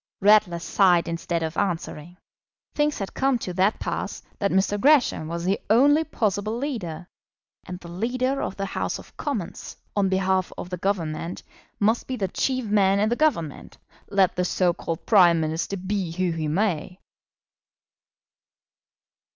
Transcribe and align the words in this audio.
Ratler 0.19 0.57
sighed 0.57 1.07
instead 1.07 1.43
of 1.43 1.55
answering. 1.55 2.17
Things 2.73 2.97
had 2.97 3.13
come 3.13 3.37
to 3.37 3.53
that 3.53 3.79
pass 3.79 4.23
that 4.39 4.49
Mr. 4.49 4.81
Gresham 4.81 5.27
was 5.27 5.45
the 5.45 5.59
only 5.69 6.03
possible 6.03 6.57
leader. 6.57 7.07
And 7.67 7.79
the 7.79 7.87
leader 7.87 8.41
of 8.41 8.57
the 8.57 8.65
House 8.65 8.97
of 8.97 9.15
Commons, 9.15 9.77
on 9.95 10.09
behalf 10.09 10.51
of 10.57 10.71
the 10.71 10.77
Government, 10.77 11.43
must 11.79 12.07
be 12.07 12.15
the 12.15 12.27
chief 12.29 12.65
man 12.65 12.99
in 12.99 13.09
the 13.09 13.15
Government, 13.15 13.77
let 14.09 14.35
the 14.35 14.43
so 14.43 14.73
called 14.73 15.05
Prime 15.05 15.39
Minister 15.39 15.77
be 15.77 16.09
who 16.13 16.31
he 16.31 16.47
may. 16.47 16.99